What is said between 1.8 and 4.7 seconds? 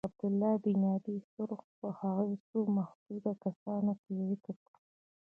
هغو څو محدودو کسانو کي ذکر